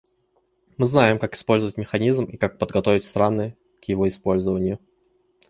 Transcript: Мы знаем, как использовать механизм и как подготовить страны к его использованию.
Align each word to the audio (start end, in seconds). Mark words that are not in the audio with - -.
Мы 0.77 0.87
знаем, 0.87 1.19
как 1.19 1.35
использовать 1.35 1.77
механизм 1.77 2.23
и 2.23 2.35
как 2.35 2.57
подготовить 2.57 3.05
страны 3.05 3.55
к 3.83 3.85
его 3.85 4.07
использованию. 4.09 4.79